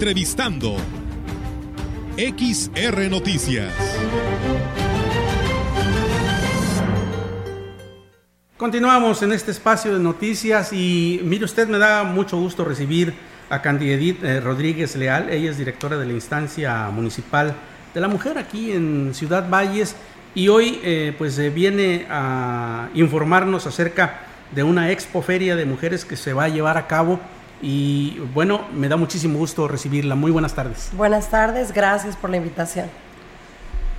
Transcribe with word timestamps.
Entrevistando. 0.00 0.76
XR 2.16 3.10
Noticias. 3.10 3.70
Continuamos 8.56 9.20
en 9.20 9.32
este 9.32 9.50
espacio 9.50 9.92
de 9.92 10.00
noticias 10.02 10.72
y 10.72 11.20
mire 11.22 11.44
usted, 11.44 11.68
me 11.68 11.76
da 11.76 12.04
mucho 12.04 12.38
gusto 12.38 12.64
recibir 12.64 13.12
a 13.50 13.60
Candy 13.60 13.92
Edith 13.92 14.24
eh, 14.24 14.40
Rodríguez 14.40 14.96
Leal. 14.96 15.28
Ella 15.28 15.50
es 15.50 15.58
directora 15.58 15.98
de 15.98 16.06
la 16.06 16.14
instancia 16.14 16.88
municipal 16.88 17.54
de 17.92 18.00
la 18.00 18.08
mujer 18.08 18.38
aquí 18.38 18.72
en 18.72 19.12
Ciudad 19.12 19.50
Valles 19.50 19.96
y 20.34 20.48
hoy 20.48 20.80
eh, 20.82 21.14
pues 21.18 21.38
eh, 21.38 21.50
viene 21.50 22.06
a 22.08 22.88
informarnos 22.94 23.66
acerca 23.66 24.22
de 24.50 24.62
una 24.62 24.92
expoferia 24.92 25.56
de 25.56 25.66
mujeres 25.66 26.06
que 26.06 26.16
se 26.16 26.32
va 26.32 26.44
a 26.44 26.48
llevar 26.48 26.78
a 26.78 26.86
cabo 26.86 27.20
y 27.62 28.18
bueno, 28.34 28.66
me 28.74 28.88
da 28.88 28.96
muchísimo 28.96 29.38
gusto 29.38 29.68
recibirla. 29.68 30.14
Muy 30.14 30.30
buenas 30.30 30.54
tardes. 30.54 30.90
Buenas 30.92 31.28
tardes, 31.28 31.72
gracias 31.72 32.16
por 32.16 32.30
la 32.30 32.36
invitación. 32.36 32.88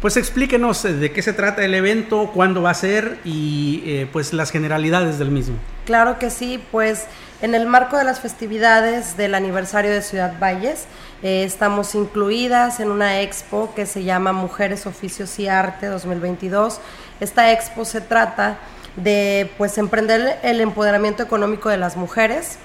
Pues 0.02 0.18
explíquenos 0.18 0.84
eh, 0.84 0.94
de 0.94 1.12
qué 1.12 1.22
se 1.22 1.32
trata 1.32 1.64
el 1.64 1.76
evento, 1.76 2.32
cuándo 2.34 2.64
va 2.64 2.72
a 2.72 2.74
ser 2.74 3.20
y 3.24 3.84
eh, 3.86 4.08
pues 4.12 4.34
las 4.34 4.50
generalidades 4.50 5.20
del 5.20 5.30
mismo. 5.30 5.56
Claro 5.86 6.18
que 6.18 6.32
sí, 6.32 6.60
pues 6.72 7.06
en 7.44 7.54
el 7.54 7.68
marco 7.68 7.98
de 7.98 8.04
las 8.04 8.20
festividades 8.20 9.16
del 9.16 9.36
aniversario 9.36 9.92
de 9.92 10.02
Ciudad 10.02 10.34
Valles, 10.40 10.86
eh, 11.22 11.44
estamos 11.44 11.94
incluidas 11.94 12.80
en 12.80 12.90
una 12.90 13.22
expo 13.22 13.74
que 13.76 13.86
se 13.86 14.04
llama 14.04 14.34
Mujeres, 14.34 14.88
Oficios 14.88 15.38
y 15.38 15.48
Arte 15.48 15.86
2022. 15.86 16.80
Esta 17.20 17.52
expo 17.52 17.86
se 17.86 18.02
trata 18.02 18.58
de 18.96 19.52
pues 19.60 19.78
emprender 19.78 20.40
el 20.42 20.62
empoderamiento 20.62 21.22
económico 21.22 21.70
de 21.70 21.78
las 21.78 21.96
mujeres. 21.96 22.58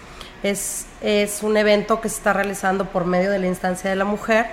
Es, 0.42 0.86
es 1.00 1.42
un 1.42 1.56
evento 1.56 2.00
que 2.00 2.08
se 2.08 2.16
está 2.16 2.32
realizando 2.32 2.86
por 2.86 3.04
medio 3.04 3.30
de 3.30 3.38
la 3.38 3.46
instancia 3.46 3.90
de 3.90 3.96
la 3.96 4.04
mujer 4.04 4.46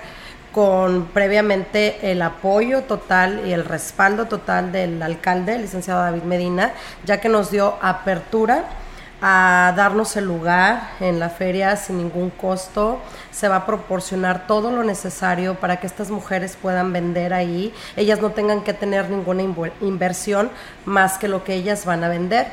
con 0.54 1.06
previamente 1.06 2.12
el 2.12 2.22
apoyo 2.22 2.84
total 2.84 3.42
y 3.44 3.52
el 3.52 3.64
respaldo 3.64 4.26
total 4.26 4.70
del 4.70 5.02
alcalde, 5.02 5.56
el 5.56 5.62
licenciado 5.62 6.00
David 6.00 6.22
Medina, 6.22 6.72
ya 7.04 7.20
que 7.20 7.28
nos 7.28 7.50
dio 7.50 7.76
apertura 7.82 8.64
a 9.20 9.72
darnos 9.76 10.16
el 10.16 10.26
lugar 10.26 10.90
en 11.00 11.18
la 11.18 11.28
feria 11.28 11.76
sin 11.76 11.98
ningún 11.98 12.30
costo. 12.30 13.00
Se 13.32 13.48
va 13.48 13.56
a 13.56 13.66
proporcionar 13.66 14.46
todo 14.46 14.70
lo 14.70 14.84
necesario 14.84 15.56
para 15.56 15.80
que 15.80 15.88
estas 15.88 16.10
mujeres 16.10 16.56
puedan 16.60 16.92
vender 16.92 17.34
ahí. 17.34 17.74
Ellas 17.96 18.20
no 18.20 18.30
tengan 18.30 18.62
que 18.62 18.74
tener 18.74 19.10
ninguna 19.10 19.42
inversión 19.80 20.50
más 20.84 21.18
que 21.18 21.26
lo 21.26 21.42
que 21.42 21.54
ellas 21.54 21.84
van 21.84 22.04
a 22.04 22.08
vender. 22.08 22.46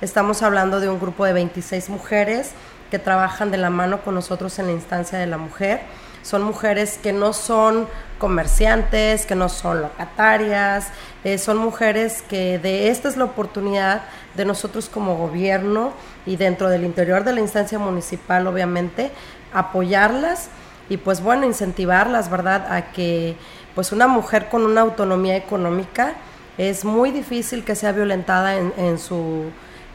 Estamos 0.00 0.42
hablando 0.42 0.78
de 0.78 0.88
un 0.88 1.00
grupo 1.00 1.24
de 1.24 1.32
26 1.32 1.88
mujeres 1.88 2.52
que 2.90 2.98
trabajan 2.98 3.50
de 3.50 3.58
la 3.58 3.70
mano 3.70 4.02
con 4.02 4.14
nosotros 4.14 4.58
en 4.58 4.66
la 4.66 4.72
instancia 4.72 5.18
de 5.18 5.26
la 5.26 5.38
mujer 5.38 5.80
son 6.22 6.42
mujeres 6.42 6.98
que 7.02 7.12
no 7.12 7.32
son 7.32 7.88
comerciantes, 8.18 9.24
que 9.24 9.34
no 9.34 9.48
son 9.48 9.80
locatarias, 9.80 10.88
eh, 11.24 11.38
son 11.38 11.56
mujeres 11.56 12.22
que 12.22 12.58
de 12.58 12.90
esta 12.90 13.08
es 13.08 13.16
la 13.16 13.24
oportunidad 13.24 14.02
de 14.34 14.44
nosotros 14.44 14.90
como 14.90 15.16
gobierno 15.16 15.92
y 16.26 16.36
dentro 16.36 16.68
del 16.68 16.84
interior 16.84 17.24
de 17.24 17.32
la 17.32 17.40
instancia 17.40 17.78
municipal, 17.78 18.46
obviamente, 18.46 19.10
apoyarlas 19.54 20.50
y 20.90 20.98
pues 20.98 21.22
bueno, 21.22 21.46
incentivarlas, 21.46 22.30
¿verdad? 22.30 22.72
A 22.72 22.92
que 22.92 23.36
pues 23.74 23.92
una 23.92 24.06
mujer 24.06 24.48
con 24.48 24.64
una 24.64 24.82
autonomía 24.82 25.36
económica 25.36 26.14
es 26.58 26.84
muy 26.84 27.10
difícil 27.10 27.64
que 27.64 27.74
sea 27.74 27.92
violentada 27.92 28.56
en, 28.56 28.98
su 28.98 29.44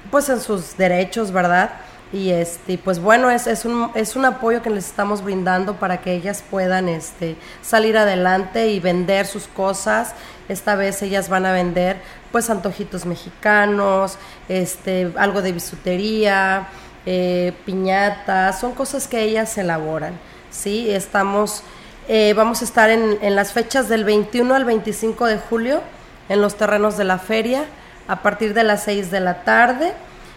pues 0.09 0.29
en 0.29 0.39
sus 0.39 0.77
derechos, 0.77 1.31
¿verdad? 1.31 1.71
Y 2.13 2.29
este 2.29 2.77
pues 2.77 2.99
bueno 2.99 3.31
es, 3.31 3.47
es, 3.47 3.65
un, 3.65 3.89
es 3.95 4.15
un 4.15 4.23
apoyo 4.23 4.61
que 4.61 4.69
les 4.69 4.85
estamos 4.85 5.23
brindando 5.23 5.77
para 5.77 5.99
que 5.99 6.13
ellas 6.13 6.43
puedan 6.49 6.87
este 6.87 7.35
salir 7.63 7.97
adelante 7.97 8.69
y 8.69 8.79
vender 8.79 9.25
sus 9.25 9.47
cosas. 9.47 10.13
Esta 10.47 10.75
vez 10.75 11.01
ellas 11.01 11.27
van 11.27 11.47
a 11.47 11.51
vender 11.51 11.97
pues 12.31 12.51
antojitos 12.51 13.07
mexicanos 13.07 14.19
este 14.47 15.11
algo 15.17 15.41
de 15.41 15.53
bisutería 15.53 16.67
eh, 17.07 17.51
piñatas. 17.65 18.59
Son 18.59 18.73
cosas 18.73 19.07
que 19.07 19.23
ellas 19.23 19.57
elaboran 19.57 20.13
sí 20.51 20.91
estamos 20.91 21.63
eh, 22.07 22.33
vamos 22.35 22.61
a 22.61 22.65
estar 22.65 22.91
en, 22.91 23.17
en 23.21 23.35
las 23.35 23.53
fechas 23.53 23.89
del 23.89 24.03
21 24.03 24.53
al 24.53 24.65
25 24.65 25.25
de 25.25 25.37
julio 25.37 25.81
en 26.29 26.41
los 26.41 26.55
terrenos 26.57 26.95
de 26.95 27.05
la 27.05 27.17
feria 27.17 27.65
a 28.07 28.21
partir 28.21 28.53
de 28.53 28.63
las 28.63 28.83
6 28.83 29.09
de 29.09 29.19
la 29.19 29.43
tarde 29.43 29.93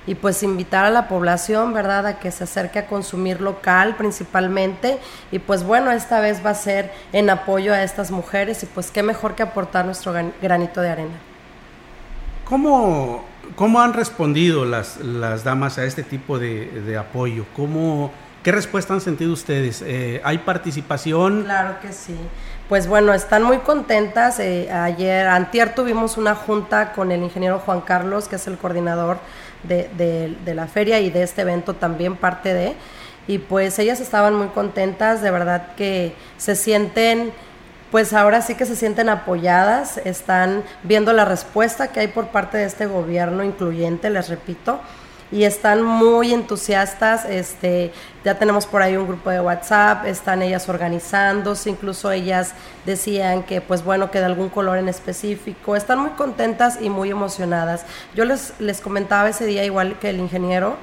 y 0.07 0.15
pues 0.15 0.43
invitar 0.43 0.85
a 0.85 0.91
la 0.91 1.09
población, 1.09 1.73
¿verdad?, 1.73 2.07
a 2.07 2.19
que 2.19 2.31
se 2.31 2.45
acerque 2.45 2.79
a 2.79 2.87
consumir 2.87 3.41
local 3.41 3.97
principalmente 3.97 4.99
y 5.33 5.39
pues 5.39 5.65
bueno, 5.65 5.91
esta 5.91 6.21
vez 6.21 6.45
va 6.45 6.51
a 6.51 6.55
ser 6.55 6.93
en 7.13 7.31
apoyo 7.31 7.73
a 7.73 7.83
estas 7.83 8.11
mujeres 8.11 8.63
y 8.63 8.67
pues 8.67 8.91
qué 8.91 9.03
mejor 9.03 9.35
que 9.35 9.43
aportar 9.43 9.85
nuestro 9.85 10.15
granito 10.41 10.81
de 10.81 10.91
arena. 10.91 11.17
¿Cómo, 12.45 13.25
cómo 13.57 13.81
han 13.81 13.93
respondido 13.93 14.65
las, 14.65 14.99
las 14.99 15.43
damas 15.43 15.79
a 15.79 15.85
este 15.85 16.05
tipo 16.05 16.39
de, 16.39 16.67
de 16.83 16.97
apoyo? 16.97 17.45
¿Cómo, 17.57 18.13
¿Qué 18.47 18.53
respuesta 18.53 18.95
han 18.95 19.01
sentido 19.01 19.33
ustedes? 19.33 19.83
Eh, 19.85 20.21
¿Hay 20.23 20.39
participación? 20.39 21.43
Claro 21.43 21.81
que 21.83 21.93
sí. 21.93 22.17
Pues 22.69 22.87
bueno, 22.87 23.13
están 23.13 23.43
muy 23.43 23.59
contentas. 23.59 24.39
Eh, 24.39 24.71
ayer, 24.71 25.27
antier 25.27 25.75
tuvimos 25.75 26.17
una 26.17 26.37
junta 26.37 26.93
con 26.93 27.11
el 27.11 27.25
ingeniero 27.25 27.59
Juan 27.59 27.81
Carlos, 27.81 28.29
que 28.29 28.37
es 28.37 28.47
el 28.47 28.57
coordinador 28.57 29.19
de, 29.65 29.91
de, 30.45 30.55
la 30.55 30.69
feria 30.69 31.01
y 31.01 31.11
de 31.11 31.25
este 31.25 31.43
evento 31.43 31.75
también 31.75 32.15
parte 32.15 32.55
de. 32.55 32.77
Y 33.27 33.39
pues 33.39 33.81
ellas 33.81 33.99
estaban 33.99 34.37
muy 34.37 34.47
contentas, 34.47 35.23
de 35.23 35.33
verdad 35.33 35.75
que 35.77 36.15
se 36.37 36.55
sienten, 36.55 37.33
pues 37.91 38.13
ahora 38.13 38.43
sí 38.43 38.55
que 38.55 38.65
se 38.65 38.77
sienten 38.77 39.09
apoyadas, 39.09 39.99
están 40.05 40.63
viendo 40.85 41.13
la 41.13 41.25
respuesta 41.25 41.89
que 41.89 41.99
hay 41.99 42.07
por 42.07 42.29
parte 42.29 42.59
de 42.59 42.65
este 42.67 42.87
gobierno 42.87 43.43
incluyente, 43.43 44.09
les 44.09 44.29
repito, 44.29 44.79
y 45.31 45.45
están 45.45 45.83
muy 45.83 46.33
entusiastas. 46.33 47.25
Este, 47.25 47.93
ya 48.25 48.39
tenemos 48.39 48.67
por 48.67 48.83
ahí 48.83 48.97
un 48.97 49.07
grupo 49.07 49.31
de 49.31 49.41
WhatsApp, 49.41 50.07
están 50.07 50.43
ellas 50.43 50.69
organizándose, 50.69 51.71
incluso 51.71 52.11
ellas 52.11 52.53
decían 52.85 53.43
que, 53.43 53.61
pues 53.61 53.85
bueno, 53.85 54.11
que 54.11 54.19
de 54.19 54.27
algún 54.27 54.49
color 54.49 54.79
en 54.79 54.89
específico. 54.89 55.77
Están 55.77 56.01
muy 56.01 56.11
contentas 56.11 56.79
y 56.81 56.91
muy 56.91 57.11
emocionadas. 57.11 57.85
Yo 58.15 58.25
les, 58.25 58.55
les 58.59 58.81
comentaba 58.81 59.29
ese 59.29 59.47
día, 59.47 59.65
igual 59.65 59.99
que 59.99 60.11
el 60.11 60.19
ingeniero, 60.19 60.77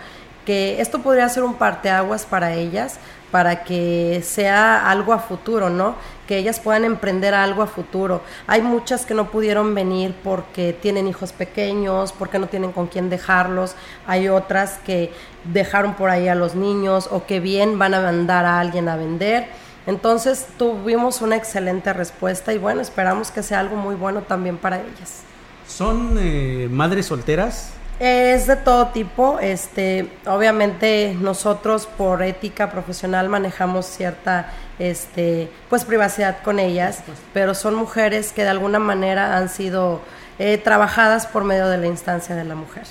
que 0.45 0.81
esto 0.81 0.99
podría 0.99 1.27
ser 1.29 1.43
un 1.43 1.55
parteaguas 1.55 2.25
para 2.25 2.53
ellas, 2.53 2.99
para 3.33 3.63
que 3.63 4.21
sea 4.23 4.91
algo 4.91 5.11
a 5.11 5.17
futuro, 5.17 5.71
¿no? 5.71 5.95
Que 6.27 6.37
ellas 6.37 6.59
puedan 6.59 6.85
emprender 6.85 7.33
algo 7.33 7.63
a 7.63 7.65
futuro. 7.65 8.21
Hay 8.45 8.61
muchas 8.61 9.07
que 9.07 9.15
no 9.15 9.31
pudieron 9.31 9.73
venir 9.73 10.13
porque 10.23 10.71
tienen 10.71 11.07
hijos 11.07 11.33
pequeños, 11.33 12.11
porque 12.11 12.37
no 12.37 12.45
tienen 12.45 12.71
con 12.71 12.85
quién 12.85 13.09
dejarlos. 13.09 13.75
Hay 14.05 14.29
otras 14.29 14.77
que 14.85 15.11
dejaron 15.45 15.95
por 15.95 16.11
ahí 16.11 16.27
a 16.27 16.35
los 16.35 16.53
niños 16.53 17.09
o 17.09 17.25
que 17.25 17.39
bien 17.39 17.79
van 17.79 17.95
a 17.95 18.01
mandar 18.01 18.45
a 18.45 18.59
alguien 18.59 18.87
a 18.87 18.97
vender. 18.97 19.47
Entonces 19.87 20.45
tuvimos 20.59 21.23
una 21.23 21.35
excelente 21.35 21.91
respuesta 21.91 22.53
y 22.53 22.59
bueno, 22.59 22.81
esperamos 22.81 23.31
que 23.31 23.41
sea 23.41 23.61
algo 23.61 23.77
muy 23.77 23.95
bueno 23.95 24.21
también 24.21 24.57
para 24.59 24.77
ellas. 24.77 25.23
¿Son 25.67 26.17
eh, 26.19 26.67
madres 26.69 27.07
solteras? 27.07 27.73
Es 28.05 28.47
de 28.47 28.57
todo 28.57 28.87
tipo, 28.87 29.39
este, 29.39 30.09
obviamente 30.25 31.15
nosotros 31.21 31.85
por 31.85 32.21
ética 32.21 32.69
profesional 32.69 33.29
manejamos 33.29 33.85
cierta, 33.85 34.51
este, 34.77 35.49
pues 35.69 35.85
privacidad 35.85 36.43
con 36.43 36.59
ellas, 36.59 37.01
pero 37.33 37.53
son 37.53 37.75
mujeres 37.75 38.33
que 38.33 38.43
de 38.43 38.49
alguna 38.49 38.77
manera 38.79 39.37
han 39.37 39.47
sido 39.47 40.01
eh, 40.37 40.57
trabajadas 40.57 41.27
por 41.27 41.45
medio 41.45 41.69
de 41.69 41.77
la 41.77 41.87
instancia 41.87 42.35
de 42.35 42.43
la 42.43 42.55
mujer. 42.55 42.83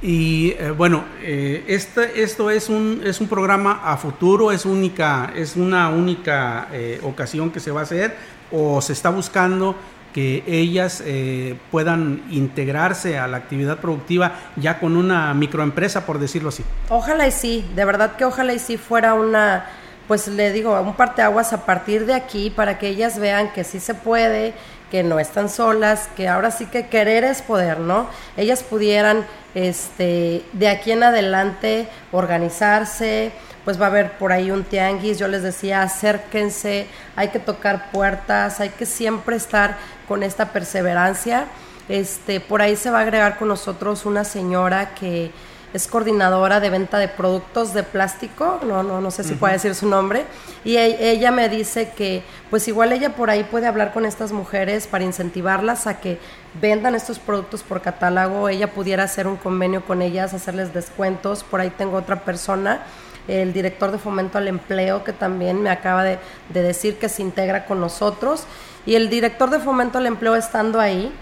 Y 0.00 0.54
eh, 0.60 0.70
bueno, 0.70 1.04
eh, 1.20 1.64
este, 1.66 2.22
esto 2.22 2.50
es 2.50 2.68
un, 2.68 3.02
es 3.04 3.20
un 3.20 3.26
programa 3.26 3.80
a 3.82 3.96
futuro, 3.96 4.52
es, 4.52 4.64
única, 4.64 5.32
es 5.34 5.56
una 5.56 5.88
única 5.88 6.68
ocasión 7.02 7.50
que 7.50 7.58
se 7.58 7.72
va 7.72 7.80
a 7.80 7.82
hacer 7.82 8.14
o 8.52 8.80
se 8.80 8.92
está 8.92 9.10
buscando 9.10 9.74
que 10.12 10.44
ellas 10.46 11.02
eh, 11.04 11.56
puedan 11.70 12.22
integrarse 12.30 13.18
a 13.18 13.26
la 13.26 13.38
actividad 13.38 13.78
productiva 13.78 14.32
ya 14.56 14.78
con 14.78 14.96
una 14.96 15.32
microempresa, 15.34 16.06
por 16.06 16.18
decirlo 16.18 16.50
así. 16.50 16.64
Ojalá 16.88 17.26
y 17.26 17.32
sí, 17.32 17.64
de 17.74 17.84
verdad 17.84 18.16
que 18.16 18.24
ojalá 18.24 18.52
y 18.52 18.58
sí 18.58 18.76
fuera 18.76 19.14
una, 19.14 19.66
pues 20.08 20.28
le 20.28 20.52
digo, 20.52 20.78
un 20.80 20.94
parteaguas 20.94 21.52
a 21.52 21.64
partir 21.64 22.06
de 22.06 22.14
aquí 22.14 22.50
para 22.50 22.78
que 22.78 22.88
ellas 22.88 23.18
vean 23.18 23.52
que 23.52 23.64
sí 23.64 23.80
se 23.80 23.94
puede, 23.94 24.54
que 24.90 25.02
no 25.02 25.18
están 25.18 25.48
solas, 25.48 26.08
que 26.16 26.28
ahora 26.28 26.50
sí 26.50 26.66
que 26.66 26.88
querer 26.88 27.24
es 27.24 27.40
poder, 27.40 27.80
¿no? 27.80 28.06
Ellas 28.36 28.62
pudieran, 28.62 29.24
este, 29.54 30.42
de 30.52 30.68
aquí 30.68 30.92
en 30.92 31.02
adelante 31.02 31.88
organizarse, 32.12 33.32
pues 33.64 33.80
va 33.80 33.86
a 33.86 33.88
haber 33.88 34.12
por 34.18 34.32
ahí 34.32 34.50
un 34.50 34.64
tianguis, 34.64 35.18
yo 35.18 35.28
les 35.28 35.42
decía, 35.42 35.82
acérquense, 35.82 36.86
hay 37.16 37.28
que 37.28 37.38
tocar 37.38 37.90
puertas, 37.92 38.60
hay 38.60 38.70
que 38.70 38.86
siempre 38.86 39.36
estar 39.36 39.76
con 40.08 40.22
esta 40.22 40.52
perseverancia. 40.52 41.46
Este, 41.88 42.40
por 42.40 42.62
ahí 42.62 42.76
se 42.76 42.90
va 42.90 42.98
a 42.98 43.02
agregar 43.02 43.38
con 43.38 43.48
nosotros 43.48 44.06
una 44.06 44.24
señora 44.24 44.94
que 44.94 45.30
es 45.72 45.86
coordinadora 45.86 46.60
de 46.60 46.70
venta 46.70 46.98
de 46.98 47.08
productos 47.08 47.74
de 47.74 47.82
plástico, 47.82 48.60
no, 48.66 48.82
no, 48.82 49.00
no 49.00 49.10
sé 49.10 49.24
si 49.24 49.34
puede 49.34 49.54
decir 49.54 49.74
su 49.74 49.88
nombre, 49.88 50.24
y 50.64 50.76
e, 50.76 51.10
ella 51.10 51.30
me 51.30 51.48
dice 51.48 51.92
que 51.96 52.22
pues 52.50 52.68
igual 52.68 52.92
ella 52.92 53.16
por 53.16 53.30
ahí 53.30 53.44
puede 53.44 53.66
hablar 53.66 53.92
con 53.92 54.04
estas 54.04 54.32
mujeres 54.32 54.86
para 54.86 55.04
incentivarlas 55.04 55.86
a 55.86 56.00
que 56.00 56.18
vendan 56.60 56.94
estos 56.94 57.18
productos 57.18 57.62
por 57.62 57.80
catálogo, 57.80 58.48
ella 58.48 58.72
pudiera 58.72 59.04
hacer 59.04 59.26
un 59.26 59.36
convenio 59.36 59.84
con 59.84 60.02
ellas, 60.02 60.34
hacerles 60.34 60.74
descuentos, 60.74 61.42
por 61.44 61.60
ahí 61.60 61.70
tengo 61.70 61.96
otra 61.96 62.24
persona 62.24 62.82
el 63.28 63.52
director 63.52 63.92
de 63.92 63.98
fomento 63.98 64.38
al 64.38 64.48
empleo 64.48 65.04
que 65.04 65.12
también 65.12 65.62
me 65.62 65.70
acaba 65.70 66.02
de, 66.02 66.18
de 66.48 66.62
decir 66.62 66.98
que 66.98 67.08
se 67.08 67.22
integra 67.22 67.66
con 67.66 67.80
nosotros 67.80 68.44
y 68.84 68.96
el 68.96 69.08
director 69.08 69.50
de 69.50 69.60
fomento 69.60 69.98
al 69.98 70.06
empleo 70.06 70.34
estando 70.34 70.80
ahí, 70.80 71.12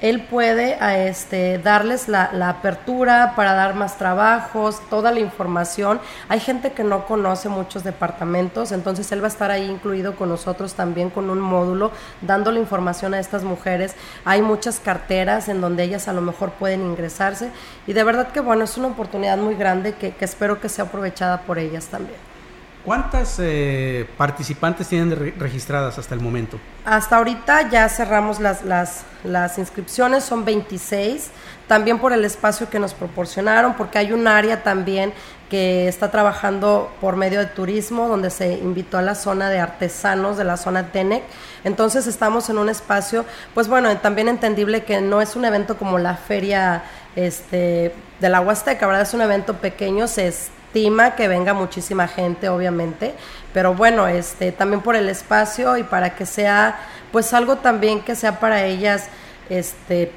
él 0.00 0.22
puede 0.22 0.78
este, 1.08 1.58
darles 1.58 2.08
la, 2.08 2.30
apertura 2.48 3.34
para 3.34 3.52
dar 3.54 3.74
más 3.74 3.98
trabajos, 3.98 4.80
toda 4.88 5.10
la 5.10 5.20
información. 5.20 6.00
Hay 6.28 6.40
gente 6.40 6.72
que 6.72 6.84
no 6.84 7.06
conoce 7.06 7.48
muchos 7.48 7.84
departamentos, 7.84 8.72
entonces 8.72 9.10
él 9.12 9.22
va 9.22 9.26
a 9.26 9.28
estar 9.28 9.50
ahí 9.50 9.68
incluido 9.68 10.14
con 10.16 10.28
nosotros 10.28 10.74
también 10.74 11.10
con 11.10 11.30
un 11.30 11.40
módulo, 11.40 11.90
dando 12.20 12.52
la 12.52 12.60
información 12.60 13.14
a 13.14 13.18
estas 13.18 13.42
mujeres. 13.42 13.94
Hay 14.24 14.42
muchas 14.42 14.78
carteras 14.78 15.48
en 15.48 15.60
donde 15.60 15.82
ellas 15.82 16.08
a 16.08 16.12
lo 16.12 16.20
mejor 16.20 16.52
pueden 16.52 16.82
ingresarse 16.82 17.50
y 17.86 17.92
de 17.92 18.04
verdad 18.04 18.28
que 18.28 18.40
bueno, 18.40 18.64
es 18.64 18.76
una 18.76 18.88
oportunidad 18.88 19.38
muy 19.38 19.54
grande 19.54 19.94
que, 19.94 20.12
que 20.12 20.24
espero 20.24 20.60
que 20.60 20.68
sea 20.68 20.84
aprovechada 20.84 21.42
por 21.42 21.58
ellas 21.58 21.86
también. 21.86 22.37
¿Cuántas 22.84 23.36
eh, 23.38 24.08
participantes 24.16 24.88
tienen 24.88 25.34
registradas 25.38 25.98
hasta 25.98 26.14
el 26.14 26.20
momento? 26.20 26.58
Hasta 26.84 27.18
ahorita 27.18 27.68
ya 27.68 27.88
cerramos 27.88 28.40
las, 28.40 28.64
las, 28.64 29.02
las, 29.24 29.58
inscripciones, 29.58 30.24
son 30.24 30.44
26, 30.44 31.30
también 31.66 31.98
por 31.98 32.12
el 32.12 32.24
espacio 32.24 32.70
que 32.70 32.78
nos 32.78 32.94
proporcionaron, 32.94 33.74
porque 33.74 33.98
hay 33.98 34.12
un 34.12 34.26
área 34.26 34.62
también 34.62 35.12
que 35.50 35.88
está 35.88 36.10
trabajando 36.10 36.90
por 37.00 37.16
medio 37.16 37.40
de 37.40 37.46
turismo, 37.46 38.08
donde 38.08 38.30
se 38.30 38.52
invitó 38.54 38.98
a 38.98 39.02
la 39.02 39.14
zona 39.14 39.50
de 39.50 39.58
artesanos 39.58 40.36
de 40.36 40.44
la 40.44 40.56
zona 40.56 40.92
TENEC. 40.92 41.22
Entonces 41.64 42.06
estamos 42.06 42.48
en 42.48 42.58
un 42.58 42.68
espacio, 42.68 43.24
pues 43.54 43.68
bueno, 43.68 43.94
también 43.98 44.28
entendible 44.28 44.84
que 44.84 45.00
no 45.00 45.20
es 45.20 45.36
un 45.36 45.44
evento 45.44 45.76
como 45.76 45.98
la 45.98 46.16
feria 46.16 46.84
este, 47.16 47.94
de 48.20 48.28
la 48.28 48.40
Huasteca, 48.40 48.86
¿verdad? 48.86 49.02
Es 49.02 49.14
un 49.14 49.22
evento 49.22 49.54
pequeño, 49.54 50.06
se 50.06 50.28
estima 50.68 51.14
que 51.14 51.28
venga 51.28 51.54
muchísima 51.54 52.06
gente, 52.08 52.48
obviamente, 52.48 53.14
pero 53.54 53.74
bueno, 53.74 54.06
este, 54.06 54.52
también 54.52 54.82
por 54.82 54.96
el 54.96 55.08
espacio 55.08 55.78
y 55.78 55.82
para 55.82 56.14
que 56.14 56.26
sea, 56.26 56.78
pues 57.10 57.32
algo 57.32 57.56
también 57.56 58.00
que 58.00 58.14
sea 58.14 58.38
para 58.38 58.64
ellas, 58.64 59.08
este, 59.48 60.12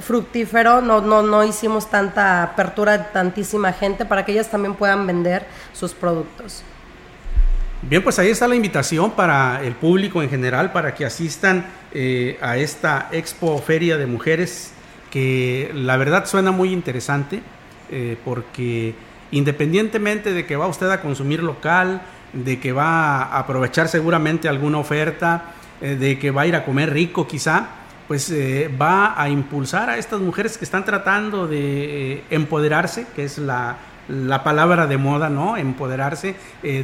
fructífero, 0.00 0.80
no, 0.80 1.00
no, 1.00 1.22
no 1.22 1.44
hicimos 1.44 1.88
tanta 1.88 2.42
apertura 2.42 2.98
de 2.98 3.04
tantísima 3.04 3.72
gente 3.72 4.04
para 4.04 4.24
que 4.24 4.32
ellas 4.32 4.50
también 4.50 4.74
puedan 4.74 5.06
vender 5.06 5.46
sus 5.72 5.94
productos. 5.94 6.62
Bien, 7.82 8.02
pues 8.02 8.18
ahí 8.18 8.30
está 8.30 8.48
la 8.48 8.56
invitación 8.56 9.12
para 9.12 9.62
el 9.62 9.74
público 9.74 10.22
en 10.22 10.28
general, 10.28 10.72
para 10.72 10.94
que 10.94 11.04
asistan 11.04 11.66
eh, 11.92 12.36
a 12.40 12.56
esta 12.56 13.08
expo 13.12 13.56
feria 13.58 13.96
de 13.96 14.06
mujeres, 14.06 14.72
que 15.10 15.70
la 15.72 15.96
verdad 15.96 16.26
suena 16.26 16.50
muy 16.50 16.72
interesante, 16.72 17.40
eh, 17.90 18.16
porque 18.24 18.94
independientemente 19.30 20.32
de 20.32 20.46
que 20.46 20.56
va 20.56 20.66
usted 20.66 20.90
a 20.90 21.00
consumir 21.00 21.42
local, 21.42 22.02
de 22.32 22.60
que 22.60 22.72
va 22.72 23.22
a 23.22 23.38
aprovechar 23.38 23.88
seguramente 23.88 24.48
alguna 24.48 24.78
oferta, 24.78 25.54
eh, 25.80 25.96
de 25.96 26.18
que 26.18 26.30
va 26.30 26.42
a 26.42 26.46
ir 26.46 26.56
a 26.56 26.64
comer 26.64 26.92
rico 26.92 27.26
quizá, 27.26 27.68
pues 28.08 28.30
eh, 28.30 28.70
va 28.80 29.20
a 29.20 29.28
impulsar 29.28 29.90
a 29.90 29.98
estas 29.98 30.20
mujeres 30.20 30.58
que 30.58 30.64
están 30.64 30.84
tratando 30.84 31.46
de 31.46 32.12
eh, 32.12 32.24
empoderarse, 32.30 33.06
que 33.14 33.24
es 33.24 33.38
la, 33.38 33.76
la, 34.08 34.44
palabra 34.44 34.86
de 34.86 34.96
moda, 34.96 35.28
¿no? 35.28 35.56
Empoderarse, 35.56 36.36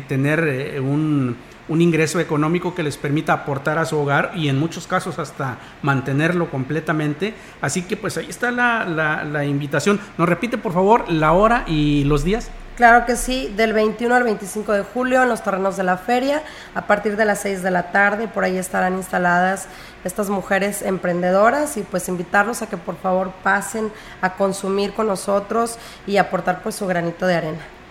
tener 0.08 0.80
un 0.80 1.36
un 1.68 1.80
ingreso 1.80 2.20
económico 2.20 2.74
que 2.74 2.82
les 2.82 2.96
permita 2.96 3.32
aportar 3.32 3.78
a 3.78 3.84
su 3.84 3.98
hogar 3.98 4.32
y 4.34 4.48
en 4.48 4.58
muchos 4.58 4.86
casos 4.86 5.18
hasta 5.18 5.58
mantenerlo 5.82 6.50
completamente. 6.50 7.34
Así 7.60 7.82
que 7.82 7.96
pues 7.96 8.16
ahí 8.16 8.26
está 8.28 8.50
la, 8.50 8.84
la, 8.84 9.44
invitación. 9.44 10.00
¿Nos 10.18 10.28
repite 10.28 10.58
por 10.58 10.72
favor 10.72 11.10
la 11.10 11.32
hora 11.32 11.64
y 11.66 12.04
los 12.04 12.24
días? 12.24 12.50
Claro 12.76 13.04
que 13.04 13.16
sí, 13.16 13.52
del 13.54 13.74
21 13.74 14.14
al 14.14 14.22
25 14.22 14.72
de 14.72 14.82
julio 14.82 15.22
en 15.22 15.28
los 15.28 15.42
terrenos 15.42 15.76
de 15.76 15.82
la 15.84 15.98
feria, 15.98 16.42
a 16.74 16.86
partir 16.86 17.16
de 17.16 17.26
las 17.26 17.40
6 17.40 17.62
de 17.62 17.70
la 17.70 17.92
tarde, 17.92 18.28
por 18.28 18.44
ahí 18.44 18.56
estarán 18.56 18.94
instaladas 18.94 19.68
estas 20.04 20.30
mujeres 20.30 20.80
emprendedoras 20.80 21.76
y 21.76 21.82
pues 21.82 22.08
invitarlos 22.08 22.62
a 22.62 22.68
que 22.68 22.78
por 22.78 22.96
favor 22.96 23.30
pasen 23.42 23.92
a 24.22 24.34
consumir 24.34 24.94
con 24.94 25.06
nosotros 25.06 25.78
y 26.06 26.16
aportar 26.16 26.62
pues 26.62 26.74
su 26.74 26.86
granito 26.86 27.26
de 27.26 27.34
arena. 27.34 27.81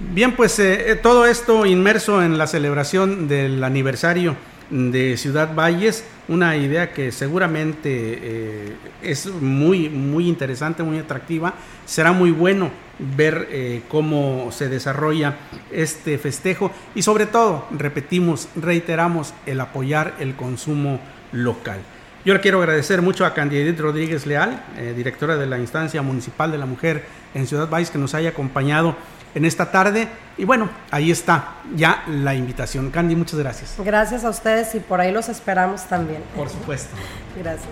Bien, 0.00 0.32
pues 0.34 0.58
eh, 0.58 0.90
eh, 0.90 0.96
todo 0.96 1.24
esto 1.24 1.66
inmerso 1.66 2.20
en 2.20 2.36
la 2.36 2.48
celebración 2.48 3.28
del 3.28 3.62
aniversario 3.62 4.34
de 4.68 5.16
Ciudad 5.16 5.54
Valles, 5.54 6.04
una 6.26 6.56
idea 6.56 6.92
que 6.92 7.12
seguramente 7.12 7.90
eh, 7.92 8.76
es 9.02 9.26
muy, 9.26 9.88
muy 9.88 10.28
interesante, 10.28 10.82
muy 10.82 10.98
atractiva. 10.98 11.54
Será 11.84 12.10
muy 12.10 12.32
bueno 12.32 12.72
ver 13.16 13.82
cómo 13.88 14.50
se 14.50 14.68
desarrolla 14.68 15.36
este 15.70 16.18
festejo 16.18 16.72
y 16.94 17.02
sobre 17.02 17.26
todo, 17.26 17.66
repetimos, 17.70 18.48
reiteramos 18.56 19.32
el 19.46 19.60
apoyar 19.60 20.14
el 20.18 20.34
consumo 20.34 20.98
local. 21.30 21.78
Yo 22.24 22.34
le 22.34 22.40
quiero 22.40 22.58
agradecer 22.58 23.02
mucho 23.02 23.26
a 23.26 23.34
Candidit 23.34 23.78
Rodríguez 23.78 24.26
Leal, 24.26 24.64
directora 24.96 25.36
de 25.36 25.46
la 25.46 25.58
Instancia 25.58 26.02
Municipal 26.02 26.50
de 26.50 26.58
la 26.58 26.66
Mujer 26.66 27.04
en 27.34 27.46
Ciudad 27.46 27.68
Valles, 27.68 27.90
que 27.90 27.98
nos 27.98 28.14
haya 28.14 28.30
acompañado 28.30 28.96
en 29.34 29.44
esta 29.44 29.70
tarde. 29.70 30.08
Y 30.36 30.44
bueno, 30.44 30.68
ahí 30.90 31.10
está 31.10 31.56
ya 31.74 32.04
la 32.08 32.34
invitación. 32.34 32.90
Candy, 32.90 33.16
muchas 33.16 33.38
gracias. 33.38 33.74
Gracias 33.78 34.24
a 34.24 34.30
ustedes 34.30 34.74
y 34.74 34.80
por 34.80 35.00
ahí 35.00 35.12
los 35.12 35.28
esperamos 35.28 35.84
también. 35.84 36.22
Por 36.36 36.48
supuesto. 36.48 36.94
gracias. 37.36 37.68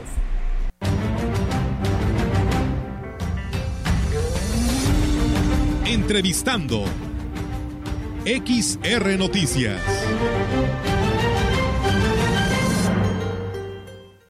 Entrevistando 5.85 6.85
XR 8.25 9.19
Noticias. 9.19 9.81